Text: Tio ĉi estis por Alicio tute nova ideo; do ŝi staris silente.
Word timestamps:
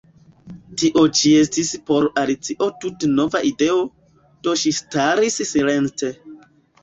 Tio 0.81 1.01
ĉi 1.17 1.33
estis 1.41 1.67
por 1.89 2.07
Alicio 2.21 2.69
tute 2.85 3.09
nova 3.19 3.41
ideo; 3.51 3.77
do 4.47 4.57
ŝi 4.61 4.75
staris 4.81 5.39
silente. 5.51 6.11